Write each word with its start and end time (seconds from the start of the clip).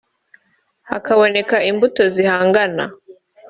hakaboneka 0.89 1.55
imbuto 1.69 2.03
zihangana 2.13 2.85